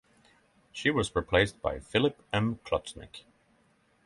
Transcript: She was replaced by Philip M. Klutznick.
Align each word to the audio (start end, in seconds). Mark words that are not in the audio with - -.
She 0.71 0.89
was 0.89 1.15
replaced 1.15 1.61
by 1.61 1.79
Philip 1.79 2.19
M. 2.33 2.55
Klutznick. 2.65 3.25